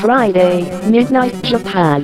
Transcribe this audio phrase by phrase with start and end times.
[0.00, 2.02] Friday, Midnight Japan.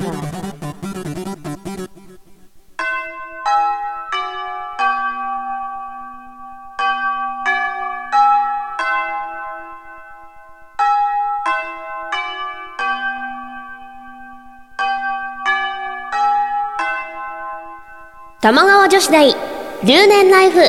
[18.43, 19.37] 玉川女子大
[19.83, 20.61] 留年ライフ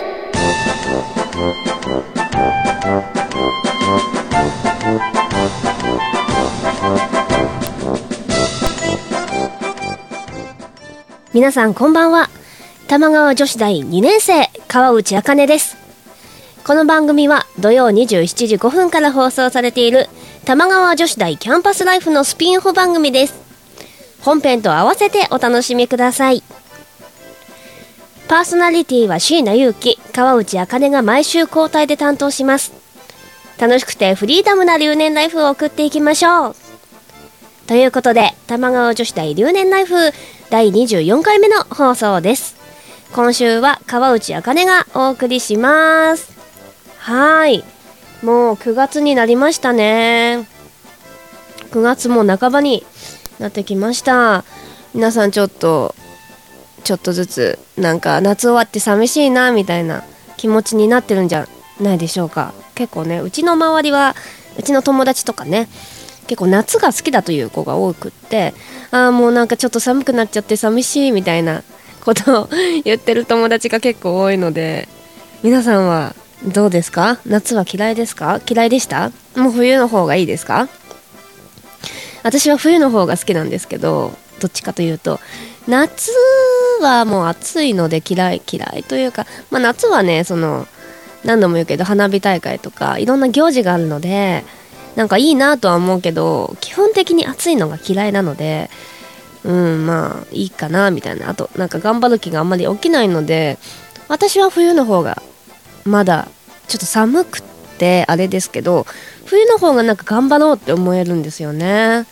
[11.33, 12.29] 皆さんこんばんは。
[12.89, 15.77] 玉川女子大2年生川内茜です。
[16.65, 20.09] この番組は土曜27時5分から放送されている
[20.43, 23.35] 玉川女子大キャンパスライフのスピンオフ番組です。
[24.19, 26.43] 本編と合わせてお楽しみください。
[28.27, 32.73] パーソナリティは椎名祐希川内茜が毎週交代で担当します。
[33.57, 36.55] 楽しくてフリーダムな留年ライフを送っていきましょう。
[37.67, 39.95] ということで玉川女子大留年ライフ
[40.51, 42.57] 第24回目の放送です。
[43.13, 46.37] 今週は川内茜がお送りします。
[46.97, 47.63] はい。
[48.21, 50.45] もう9月になりましたね。
[51.71, 52.83] 9月も半ばに
[53.39, 54.43] なってきました。
[54.93, 55.95] 皆さんちょっと
[56.83, 60.03] ちょっとずつなんか夏終わって寂しいなみたいな
[60.35, 61.47] 気持ちになってるんじゃ
[61.79, 62.53] ないでしょうか。
[62.75, 64.17] 結構ねうちの周りは
[64.59, 65.69] うちの友達とかね
[66.27, 68.53] 結構夏が好きだという子が多くって
[68.91, 71.63] ああもうなんかちょっと寒くなっちゃって寂しいみたいな
[72.03, 72.49] ことを
[72.83, 74.87] 言ってる友達が結構多いので
[75.43, 76.15] 皆さんは
[76.53, 77.19] どうですか？
[77.25, 78.39] 夏は嫌いですか？
[78.49, 79.11] 嫌いでした？
[79.35, 80.67] もう冬の方がいいですか？
[82.23, 85.19] 私は冬の方が好きなんですけどどっちかというと
[85.67, 86.11] 夏
[86.81, 90.67] はもう暑いので嫌い嫌いというか、まあ、夏はねその
[91.23, 94.43] 何度も言うけど花火大会とかいろんな行事があるので
[94.95, 98.69] なんかいいなとは思うけど基本的に暑いのが嫌いなので
[99.43, 101.29] うんまあいいかなみたいな。
[101.29, 103.57] あとなんか頑張る気があんまり起きないので
[104.07, 105.21] 私は冬の方が
[105.85, 106.27] まだ
[106.67, 107.41] ちょっと寒くっ
[107.77, 108.85] てあれですけど
[109.25, 112.05] 冬の方がなんか頑張ろうって思えるんですよね。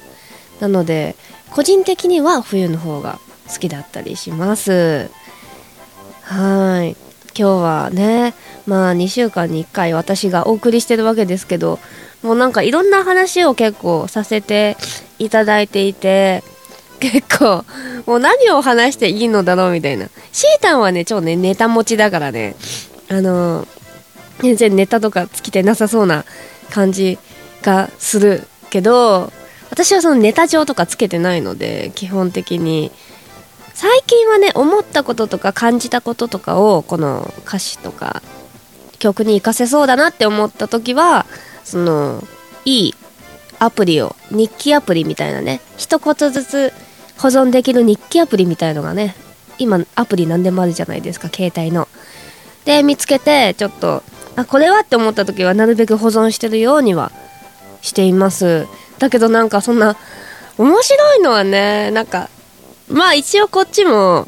[0.59, 1.15] なので
[1.51, 5.09] 個人的には冬の方が好きだったりします。
[6.23, 6.95] はい。
[7.39, 8.33] 今日はね
[8.67, 11.79] まあ2週間に1回私がお送りしてるわけですけど
[12.21, 14.75] もうなんかいろんな話を結構させて
[15.19, 16.43] いただいていて
[16.99, 17.63] 結構
[18.05, 20.09] もう何を話していいのだろうみたいな。
[20.33, 22.57] シータンはね超ねネタ持ちだからね。
[23.07, 23.65] あの
[24.41, 26.25] 全然ネタとか尽きてなさそうな
[26.69, 27.17] 感じ
[27.61, 29.31] がするけど
[29.71, 32.91] 私はそのネタ帳とかつけてないので基本的に。
[33.79, 38.21] 最近はね思ったこととか感じたこととかをこの歌詞とか
[38.99, 41.25] 曲に活かせそうだなって思った時は
[41.63, 42.21] その
[42.65, 42.95] いい
[43.57, 46.73] アプリを日記アプリみたいなね一言ずつ
[47.19, 49.15] 保存できる日記アプリみたいのがね
[49.59, 51.87] 今アプリ何でもあるじゃないですか携帯の。
[52.65, 54.03] で見つけてちょっと
[54.35, 57.13] あこれはって思った時はなるべく保存してるようには
[57.81, 58.67] しています
[58.97, 59.95] だけどなんかそんな
[60.57, 62.29] 面白いのはねなんか
[62.89, 64.27] まあ一応こっちも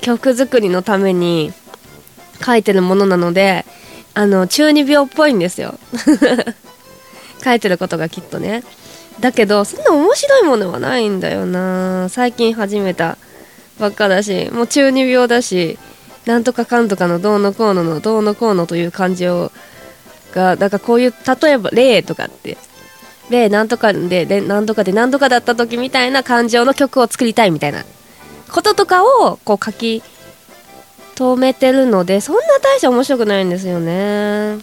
[0.00, 1.52] 曲作りのために
[2.44, 3.64] 書いてるものなので
[4.14, 5.78] あの中二病っぽいんですよ。
[7.42, 8.62] 書いてることがきっとね。
[9.20, 12.08] だけどそんな面白いものはないんだよな。
[12.08, 13.16] 最近始めた
[13.78, 15.78] ばっかだしもう中二病だし
[16.26, 19.50] なんとかかんとかのどうのこうののどうのこうのという感情
[20.32, 22.58] がだからこういう例えば例とかって
[23.30, 27.84] 例なんとかででなんとかでなんとかだった時みたいな感情の曲を作りたいみたいな。
[28.50, 30.02] こととかをこう書き
[31.14, 34.58] 留めてるのでそんな大して面白くないんですよね。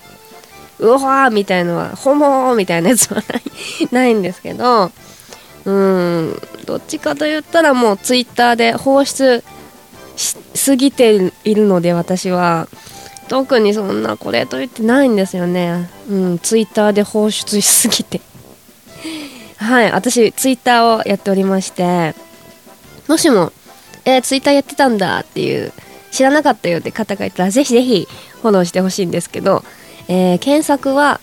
[0.80, 4.92] うわーみたいなのはホモーみたいなやつはないないんですけど。
[5.66, 6.42] うん。
[6.66, 9.44] どっちかと言ったらもうツイッターで放出
[10.16, 12.68] しすぎているので私は。
[13.28, 15.90] 特にそんなこれと言ってないんですよね。
[16.10, 16.40] うん。
[16.40, 18.22] ツイッターで放出しすぎて。
[19.58, 22.16] はい私ツイッターをやっておりまして
[23.08, 23.52] もしも
[24.06, 25.74] えー、ツイッターやってたんだっていう
[26.12, 28.08] 知らなかったよって方がいたらぜひぜひ
[28.42, 29.64] フォローしてほしいんですけど、
[30.08, 31.20] えー、検索は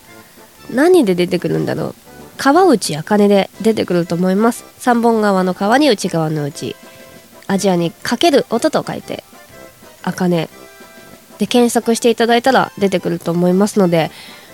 [0.71, 1.95] 何で出てくるんだろう。
[2.37, 4.65] 川内茜で出てくると思います。
[4.79, 6.77] 三本川の川に内側の内。
[7.47, 9.25] アジアにかける音と書いて
[10.03, 10.49] 茜。
[11.39, 14.11] で検索していただいたら出てくると思いますので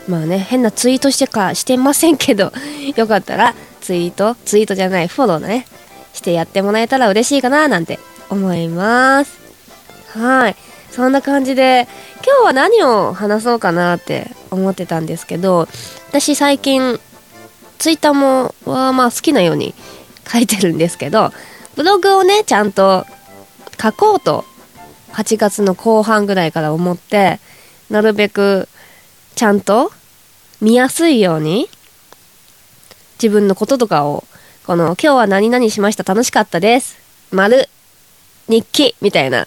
[0.08, 2.52] まあね変なツイートしてかしてませんけど
[2.97, 5.67] よかったらツイートツイートじゃないフォローね
[6.12, 7.99] してやってもらえたら嬉しいかななんて
[8.31, 9.38] 思います。
[10.12, 10.56] はい。
[10.91, 11.87] そんな感じで
[12.26, 15.69] 今日は何を話そうかなって思ってたんですけど
[16.08, 17.00] 私最近
[17.79, 19.75] ツイッターもはまあ好きなように
[20.31, 21.32] 書いてるんですけど
[21.76, 23.06] ブログをねちゃんと
[23.81, 24.44] 書こうと
[25.12, 27.41] 8月の後半ぐらいから思って
[27.88, 28.69] なるべく
[29.35, 29.93] ちゃんと
[30.61, 31.69] 見やすいように
[33.23, 34.25] 自分のこととかを
[34.67, 36.99] この今日は何々しました楽しかったです。
[37.31, 37.69] 丸
[38.49, 39.47] 日記みたいな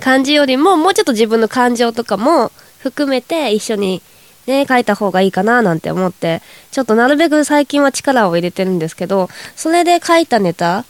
[0.00, 4.02] 感じよりももうちょっと自分の感情とかも含めて一緒に
[4.46, 10.84] ね書いた方がいいかななんて思ってちょっとなるべく最近は力を入れてるんですけどそれで書いたネタ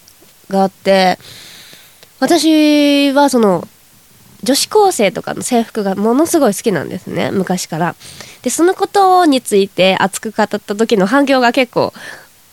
[0.49, 1.19] があって
[2.21, 3.67] 私はその
[4.43, 7.94] 女子高生とかの制服がものすごい好きなんですね昔から。
[8.43, 11.93] でそのことについて熱く語った時の反響が結構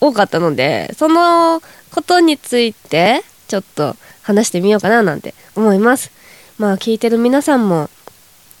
[0.00, 1.60] 多かったのでその
[1.90, 6.12] ことについてちょっと話してみようかななんて思います。
[6.58, 7.90] まあ聞いてる皆さんも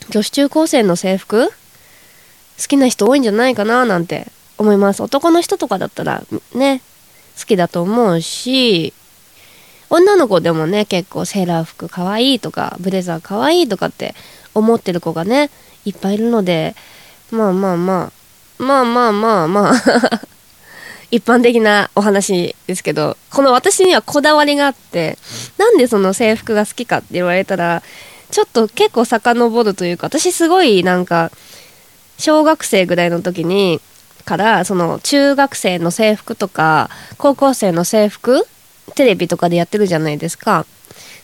[0.08, 1.52] 女子中高生の制服好
[2.66, 4.26] きな人多いんじゃないかななんて
[4.58, 5.02] 思います。
[5.02, 6.24] 男の人とかだったら
[6.54, 6.82] ね
[7.38, 8.92] 好きだと思うし
[9.90, 14.14] 女の子でもね結構セーラー服かわいいとかブレザーかわいいとかって
[14.54, 15.50] 思ってる子がね
[15.84, 16.74] いっぱいいるので
[17.30, 18.12] まあまあまあ
[18.62, 19.72] まあまあまあまあ
[21.10, 25.18] 一般的なお話ですけどこの私にはこだわりがあって
[25.58, 27.82] なんでその制服が好きかって言われたら
[28.30, 31.32] ちょっと結構遡るというか私すごいなんか
[32.16, 33.80] 小学生ぐらいの時に
[34.24, 38.46] からその中学生の制服とか高校生の制服
[38.90, 40.66] テレビとかでやってるじゃないですか。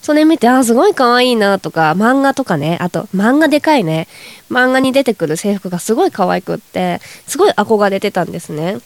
[0.03, 4.07] それ見て、あ、すごい可愛いなとか、漫画とかね、あと漫画でかいね、
[4.51, 8.79] 漫画に出てくる制服がすごい可愛くって、すごい憧れてたんですね。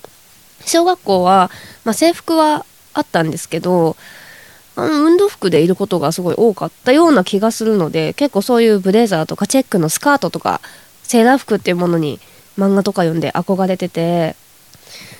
[0.64, 1.50] 小学校は、
[1.84, 3.96] まあ、制服はあったんですけど、
[4.76, 10.60] 運動服でいることがすごい多かったような気がするので、結構そういうブレザーとかチェックのスカートとか、
[11.02, 12.20] セーラー服っていうものに
[12.56, 14.36] 漫画とか読んで憧れてて、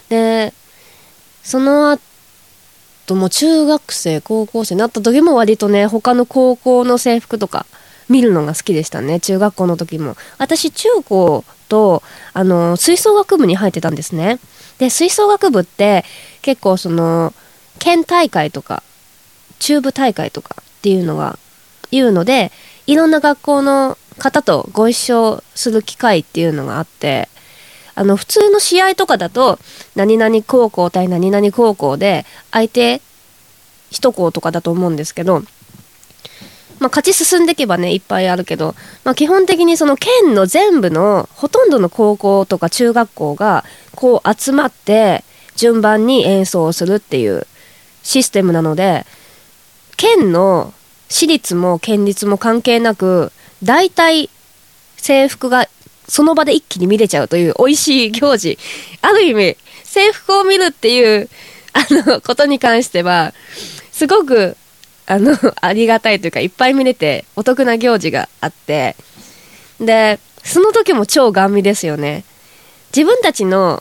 [0.08, 0.54] で、
[1.42, 2.00] その後
[3.10, 7.66] とも中学生、高校生になった時も割とね、他の高校の制服とか
[8.08, 9.18] 見るのが好きでしたね。
[9.18, 10.16] 中学校の時も。
[10.38, 14.38] 私、中高と、あの、吹奏楽部に入ってたんですね。
[14.78, 16.04] で、吹奏楽部って
[16.40, 17.34] 結構その、
[17.80, 18.84] 県大会とか、
[19.58, 21.36] 中部大会とかっていうのが、
[21.90, 22.52] いうので、
[22.86, 27.28] いろんな学校の方とご一緒する機会っていうのがあって、
[28.00, 29.58] あの、普通の試合とかだと、
[29.94, 33.02] 何々高校対何々高校で、相手
[33.90, 35.40] 一校とかだと思うんですけど、
[36.78, 38.74] まあ、勝ち進んでいけばね、いっぱいあるけど、
[39.04, 45.22] まあ、基本的にその県の全部のほとんどの高校とか中学校が、こう集まって、
[45.54, 47.46] 順番に演奏をするっていう
[48.02, 49.04] システムなので、
[49.98, 50.72] 県の
[51.10, 53.30] 私立も県立も関係なく、
[53.62, 54.30] 大体
[54.96, 55.68] 制服が
[56.10, 58.58] その場で一気に見れちゃうという美味しい行事。
[59.00, 61.28] ある意味、制服を見るっていう、
[61.72, 63.32] あの、ことに関しては、
[63.92, 64.56] すごく、
[65.06, 68.96] あの、 ありがたいというか、いっぱい見れてお得な行事があって、
[69.78, 72.24] で、その時も超ガン見ですよね。
[72.92, 73.80] 自分たちの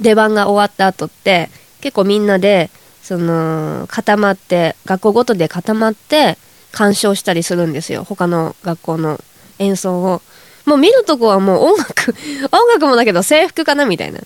[0.00, 1.50] 出番が終わった後って、
[1.82, 2.70] 結構みんなで、
[3.02, 6.38] その、固まって、学校ごとで固まって、
[6.72, 8.02] 鑑賞したりするんですよ。
[8.04, 9.20] 他の学校の
[9.58, 10.22] 演奏を。
[10.64, 12.14] もう見るとこはもう音楽、
[12.52, 14.20] 音楽もだけど制服かなみたいな。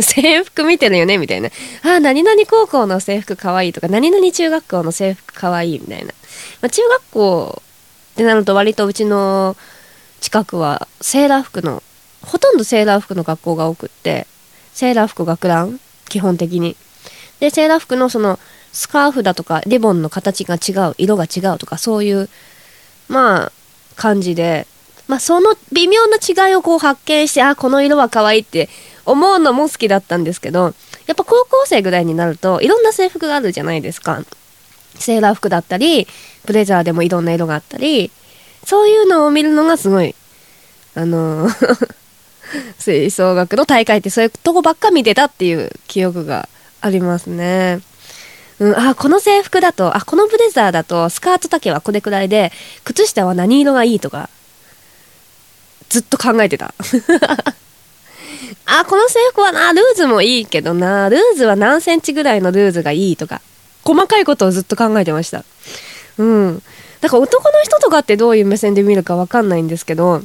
[0.00, 1.50] 制服見てるよねみたいな。
[1.82, 6.12] ああ、何々高校の制服かわいいとか、何々中学校の制服かわいいみたいな。
[6.62, 7.62] まあ、中学校
[8.14, 9.56] ってなると割とうちの
[10.20, 11.82] 近くはセーラー服の、
[12.22, 14.26] ほとんどセーラー服の学校が多くって、
[14.72, 15.78] セーラー服学ラン
[16.08, 16.76] 基本的に。
[17.40, 18.38] で、セーラー服のその
[18.72, 22.28] スカーフだとかリボンの形が違う、色が違うとかそういう、
[23.08, 23.52] まあ、
[23.96, 24.66] 感じで、
[25.12, 28.70] まあ、その微妙な違いをこう発見して、あ、この色は可愛いって
[29.04, 30.72] 思うのも好きだったんですけど、
[31.06, 34.22] やっぱ高校生ぐらいになると、いろんな制服があるじゃないですか。
[34.94, 36.08] セーラー服だったり、
[36.46, 38.10] ブレザーでもいろんな色があったり、
[38.64, 40.14] そういうのを見るのがすごい、
[40.94, 41.46] あの
[42.80, 46.48] 吹奏楽の大会ってそういうとこばっか見てたっていう記憶が
[46.80, 47.80] ありますね。
[48.60, 52.50] うん、あ、この制服だと、あ、このブレザーだと、スカート丈はこれくらいで、
[52.84, 54.30] 靴下は何色がいいとか、
[55.92, 56.72] ずっと考えてた。
[58.64, 63.42] あ、この制服はな、ルーズもいいけどな、ルーズは何センチぐらいのルーズがいいとか、
[63.84, 65.44] 細かいことをずっと考えてました。
[66.16, 66.62] うん。
[67.02, 70.22] だから男の人とかってどういう目線で見るかわかんないんですけど、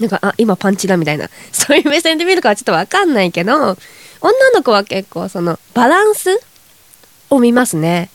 [0.00, 1.28] なんか、あ、今パンチだみたいな。
[1.52, 3.76] そういう目線で見るかはちょっとわかんないけど、女
[4.54, 6.40] の子は結構その、バランス
[7.28, 8.08] を見ますね。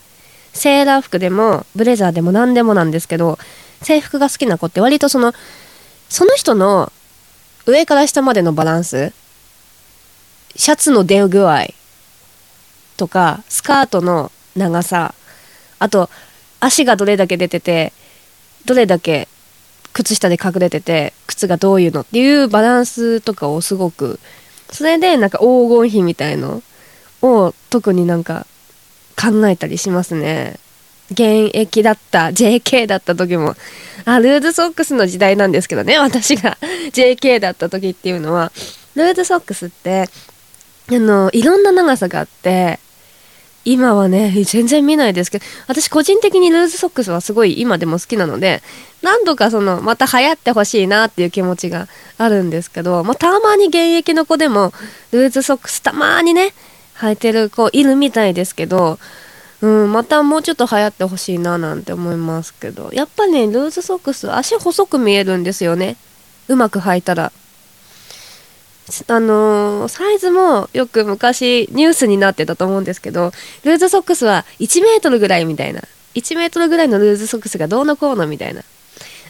[0.53, 3.37] セーラー服でも、ブレザーでも何でもなんですけど、
[3.83, 5.35] 制服が好きな子って割とその、
[6.13, 6.91] その人の
[7.65, 9.11] 上から下までのバランス
[10.55, 11.65] シャツの出具合
[12.97, 15.15] とかスカートの長さ
[15.79, 16.11] あと
[16.59, 17.93] 足がどれだけ出てて
[18.65, 19.27] どれだけ
[19.93, 24.19] 靴下で隠れてて靴がどういうのっていうバランスとかをすごく
[24.71, 26.61] それでなんか黄金比みたいの
[27.23, 28.45] を特になんか
[29.19, 30.59] 考えたりしますね。
[31.13, 33.55] 現役だった JK だった時も
[34.05, 36.57] あルーズソックスの時代なんですけどね私が
[36.91, 38.51] JK だった時っていうのは
[38.95, 40.09] ルーズソックスって
[40.89, 42.79] あのいろんな長さがあって
[43.65, 48.61] 今はね全然見ないですけど私個人的にルーズソックスはすごい今でも好きなので
[49.01, 54.73] 何度かそのまた流行ってほしいなっていう気持ちがあるんですけど、まあ、たまに現役の子でも
[55.11, 56.53] ルーズソックスたまにね
[56.97, 58.99] 履いてる子いるみたいですけど
[59.63, 62.89] うん、またもうちょっと流行ってほしいななんて思いますけど。
[62.91, 65.95] やっぱねルーズソックス足細く見えるんですよね。
[66.49, 67.31] うまく履いたら。
[69.07, 73.31] あのー、サイズもよく昔ニュースになってたと思うんですけど
[73.63, 75.81] ルーズソックスは1メートルぐらいみたいな。
[76.15, 78.63] 1メートルぐらいのルーズソックスがどうのこうのみたいな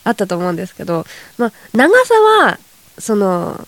[0.04, 1.06] あったと思うんですけど、
[1.38, 2.60] ま、長さは
[2.98, 3.66] その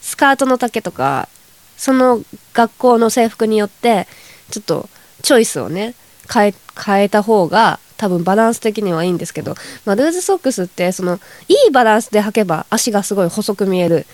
[0.00, 1.28] スカートの丈とか
[1.76, 2.22] その
[2.54, 4.08] 学校の制服によって
[4.50, 4.88] ちょっと
[5.22, 5.94] チョイスをね
[6.32, 14.06] 変え変えた方が多分バランス的にはいいんですけど、まあ、ルーズソックスってそのいいバランスで履けば足がすごい細く見える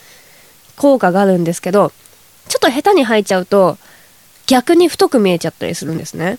[0.77, 1.93] 効果があるんですけど
[2.49, 3.79] ちょっと下手に履いちゃうと
[4.47, 6.39] 逆に太く見えちゃったりするんですね。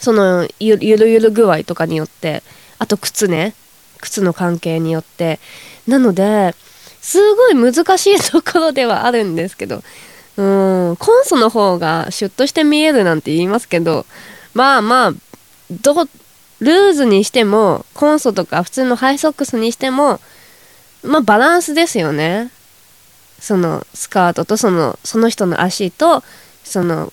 [0.00, 2.42] そのゆるゆる具合とかによって
[2.78, 3.54] あと靴ね
[4.00, 5.38] 靴の関係によって。
[5.88, 6.54] なので
[7.00, 9.82] すごい難しいところではあるんですけど
[10.38, 14.06] うん、コンソの方がシュッとして見えるなんて言いますけど、
[14.54, 15.12] まあまあ、
[15.70, 15.94] ど、
[16.60, 20.20] ルーズにしても、コンソとか普通のハイソックスにしても、
[21.02, 22.52] まあバランスですよね。
[23.40, 26.22] そのスカートとその、その人の足と、
[26.62, 27.12] その、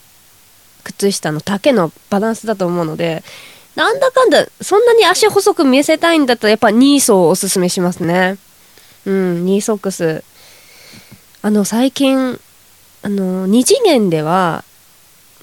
[0.83, 3.23] 靴下の丈のバランスだと思うので、
[3.75, 8.37] なんだかんだ、そんなに足細く見せたいんだったら、やっぱニーソをおすすめしますね。
[9.05, 10.23] うん、ニーソックス。
[11.41, 12.39] あの、最近、
[13.05, 14.63] あの2次元では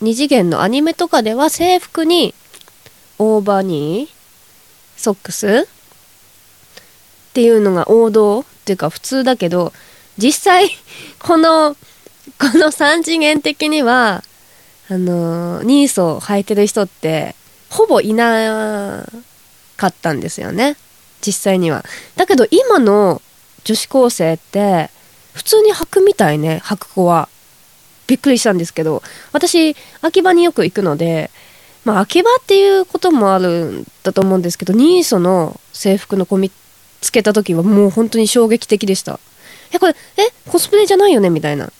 [0.00, 2.35] 2次元のアニメとかでは制服に
[3.21, 5.47] オーバーニーソックス？
[5.47, 9.73] っていうのが王道っていうか普通だけど
[10.19, 10.71] 実際
[11.23, 11.76] この
[12.37, 14.25] この3次元的には
[14.90, 17.37] あのニーソを履いてる人って
[17.71, 19.07] ほぼいな
[19.76, 20.76] かったんですよね。
[21.25, 21.85] 実際には。
[22.16, 23.23] だけど今の
[23.62, 24.90] 女子高生って
[25.33, 27.28] 普通に履くみたいね履く子は。
[28.07, 31.31] びっくりしたんですけど私秋葉によく行くので
[31.85, 36.51] まあ秋葉っていうこともあるんだと思うんですけどニーソの制服の子見
[37.01, 39.19] つけた時はもう本当に衝撃的でした。
[39.73, 41.31] えこれえコスプレじゃないよね？
[41.31, 41.73] みたいな。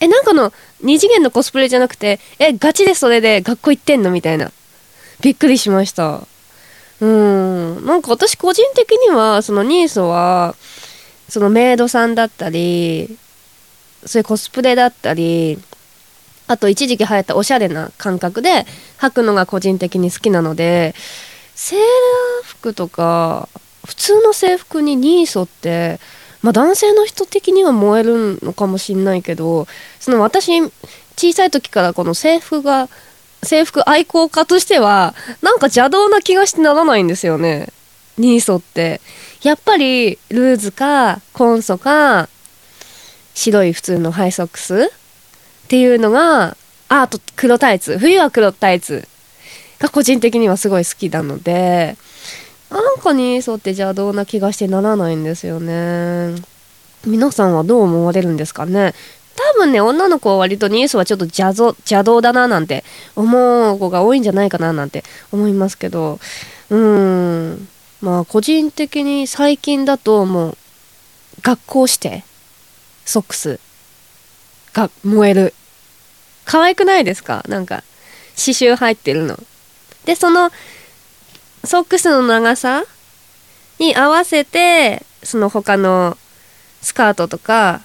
[0.00, 0.52] えなんかの
[0.82, 4.10] 2次元のコスプレじゃなくてえガチでそれで学校行ってんの？
[4.10, 4.50] みたいな。
[5.20, 6.26] びっくりしました。
[7.00, 7.86] うん。
[7.86, 10.56] なんか私個人的にはそのニーソは
[11.28, 13.16] そのメイドさんだったり
[14.06, 15.58] そういうコスプレだったり
[16.46, 18.66] あと一時期流行ったおしゃれな感覚で
[18.98, 20.94] 履くのが個人的に好きなので
[21.54, 23.48] セーラー服とか
[23.86, 26.00] 普通の制服にニーソって
[26.42, 29.66] まあ男性の人的には燃えるのかもしんないけど
[30.00, 30.60] その私
[31.16, 32.88] 小さい時からこの制服が
[33.42, 37.68] 制服愛好家としてはなんか邪道な気がしてならないんですよね。
[38.16, 39.00] ニーソって。
[39.42, 42.28] やっぱりルーズかコンソか
[43.34, 44.74] 白い普通のハイソックス？
[44.76, 44.88] っ
[45.68, 46.56] ていうのが
[46.88, 47.98] あと黒タイツ。
[47.98, 49.06] 冬は黒タイツ。
[49.78, 51.96] が個人的にはすごい好きなので。
[52.70, 56.34] なんかに沿って邪道な気がしてならないんですよね。
[57.06, 58.94] 皆さんはどう思われるんですかね？
[59.36, 66.18] 多分ね女の子は割とニースはちょっと邪邪道だななんて思う子が多いんじゃないかななんて思いますけど。
[66.70, 67.68] うん。
[68.00, 70.56] まあ個人的に最近だともう
[71.42, 72.24] 学校して
[73.04, 73.60] ソックス
[74.72, 75.54] が燃える。
[76.44, 77.44] 可愛くないですか？
[77.48, 77.84] なんか、
[78.36, 79.38] 刺繍入ってるの。
[80.04, 80.50] で、その、
[81.64, 82.84] ソックスの長さ
[83.78, 86.18] に合わせて、その他の
[86.82, 87.82] スカートとか、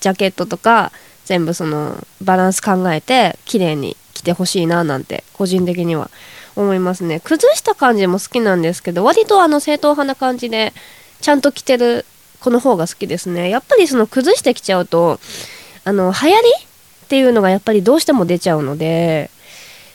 [0.00, 0.92] ジャケットとか、
[1.24, 6.08] 全部そのバランス考えて綺麗に着てほしいななんて個人的には
[6.54, 10.72] 思いますね崩した感じも好きなんですけど割とあの正統派な感じで
[11.20, 12.06] ちゃんと着てる
[12.46, 13.50] この方が好きですね。
[13.50, 15.18] やっぱりその崩してきちゃうと
[15.82, 16.42] あの流行り
[17.06, 19.30] っていうのがやっぱりどうしても出ちゃうので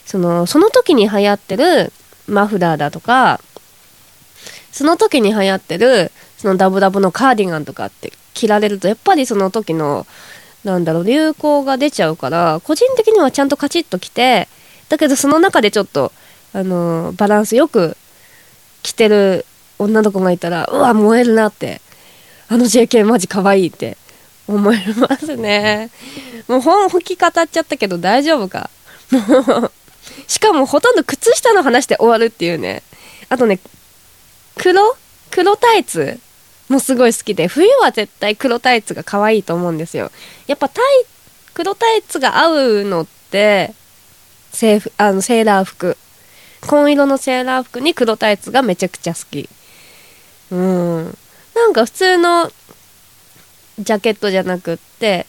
[0.05, 1.93] そのその時に流行ってる
[2.27, 3.39] マフラーだとか
[4.73, 10.05] その時に流行ってるそのダブダブのカーディガンとかって着られるとやっぱりその時の
[10.65, 14.49] なんだろう流行が出ちゃうから個人的にはちゃんとカチッときて
[14.89, 16.11] だけどその中でちょっと
[16.51, 17.95] あのバランスよく
[18.83, 19.45] 着てる
[19.79, 21.79] 女の子がいたらうわ燃えるなって
[22.51, 23.95] あの JK マジ可愛いって
[24.45, 25.89] 思いますね。
[26.49, 28.69] もう本吹き語っちゃったけど大丈夫か。
[29.09, 29.19] も
[29.71, 29.71] う
[30.27, 32.83] しかもほとんど靴下の話で終わるっていうね。
[33.29, 33.59] あとね
[34.57, 34.97] 黒
[35.29, 36.19] 黒タイツ
[36.67, 40.11] もすごい好きで冬は絶対黒タイツが可愛いと思うんですよ。
[40.47, 41.05] やっぱタイ
[41.53, 43.73] 黒タイツが合うのって
[44.51, 45.95] セーフあのセーラー服。
[46.59, 49.47] 紺色のセーラー服に黒タイツがめちゃくちゃ好き。
[50.51, 51.17] うん。
[51.55, 52.51] なんか普通の
[53.79, 55.25] ジャケットじゃなくって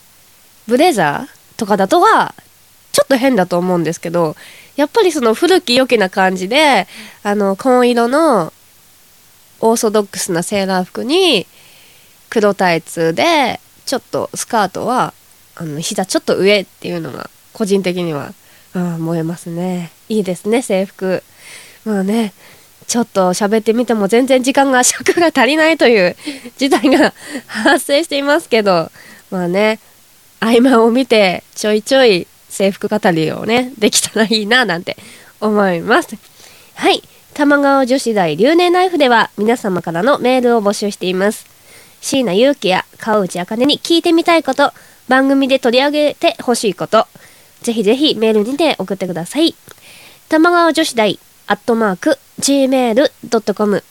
[0.67, 2.33] ブレザーとかだとは
[2.91, 4.35] ちょっと変だと思うんですけど
[4.75, 6.87] やっぱりその古き良きな感じで
[7.23, 8.53] あの紺色の
[9.59, 11.47] オーソドックスなセーラー服に
[12.29, 15.13] 黒タイツでちょっとスカートは
[15.55, 18.33] あの膝ちょっと上っていうのが個人的には、
[18.73, 19.91] うん、燃えますね。
[20.09, 21.23] いいですね制服。
[21.85, 22.33] まあね。
[22.93, 26.15] ちょっと喋ってみても全然時間が尺が足りないという
[26.57, 27.11] 事態が
[27.47, 28.91] 発生していますけど
[29.31, 29.79] まあね
[30.39, 34.95] 合間を見てちょいちょい制服語りをねできたらいいななんて
[35.41, 36.15] 思います。
[36.75, 37.01] はい。
[37.33, 41.47] 玉川女子大留年ナイフでは皆様からのメールを募集しています。
[41.99, 44.71] 椎名祐希や川内茜に聞いてみたいこと
[45.07, 47.07] 番組で取り上げてほしいこと
[47.63, 49.55] ぜひぜひメールにて送ってください。
[50.29, 53.83] 玉川女子大アットマーク gmail.com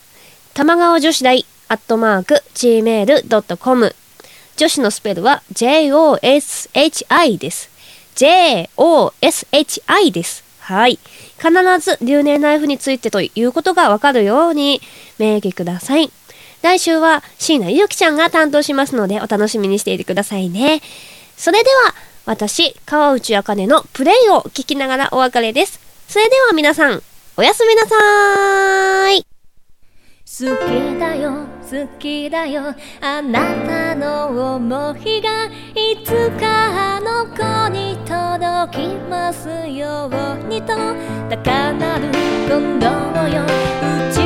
[0.55, 3.95] 玉川女子大アットマーク gmail.com
[4.57, 7.69] 女子のスペルは joshi です
[8.15, 11.01] joshi ですはい。
[11.39, 14.81] 必ず留年ナイフについてということがわかるように
[15.19, 16.11] 明記ください。
[16.63, 20.81] 来週は椎名ゆきちゃんが担当しますのでお楽しみにしていてくださいね。
[21.37, 21.95] それでは、
[22.25, 25.81] 私、川内茜のプレイを聞きながらお別れです。
[26.07, 27.03] それでは皆さん、
[27.35, 29.27] おやすみなさーい。
[30.25, 40.69] 好きだよ好きだよあなたの想いがいつかあの子に届きますようにと
[41.29, 42.09] 高鳴る
[42.49, 42.87] 今度
[43.29, 44.22] よ打ち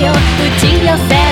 [0.00, 0.12] よ。
[0.12, 1.25] 打ち寄せ。